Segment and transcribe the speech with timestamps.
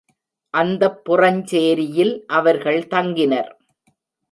[0.53, 3.51] அந்தப் புறஞ்சேரியில் அவர்கள் தங்கினர்.